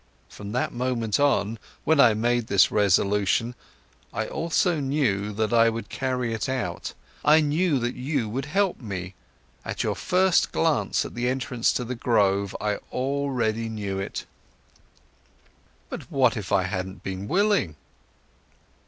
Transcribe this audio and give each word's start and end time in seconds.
From 0.29 0.51
that 0.53 0.73
moment 0.73 1.19
on 1.19 1.59
when 1.83 1.99
I 1.99 2.07
had 2.07 2.17
made 2.17 2.47
this 2.47 2.71
resolution, 2.71 3.53
I 4.11 4.25
also 4.27 4.79
knew 4.79 5.31
that 5.33 5.53
I 5.53 5.69
would 5.69 5.89
carry 5.89 6.33
it 6.33 6.49
out. 6.49 6.95
I 7.23 7.39
knew 7.39 7.77
that 7.77 7.93
you 7.93 8.27
would 8.27 8.45
help 8.45 8.81
me, 8.81 9.13
at 9.63 9.83
your 9.83 9.93
first 9.93 10.51
glance 10.51 11.05
at 11.05 11.13
the 11.13 11.29
entrance 11.29 11.79
of 11.79 11.87
the 11.87 11.93
grove 11.93 12.55
I 12.59 12.77
already 12.91 13.69
knew 13.69 13.99
it." 13.99 14.25
"But 15.87 16.11
what 16.11 16.35
if 16.35 16.51
I 16.51 16.63
hadn't 16.63 17.03
been 17.03 17.27
willing?" 17.27 17.75